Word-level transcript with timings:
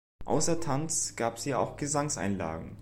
Außer 0.25 0.59
Tanz- 0.59 1.15
gab 1.15 1.37
sie 1.37 1.53
auch 1.53 1.77
Gesangseinlagen. 1.77 2.69